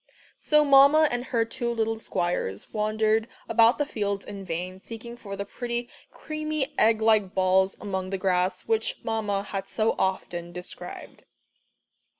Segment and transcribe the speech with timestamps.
[0.39, 5.35] So Mamma and her two little squires wandered about the fields in vain, seeking for
[5.35, 11.25] the pretty creamy egg like balls among the grass, which Mamma had so often described.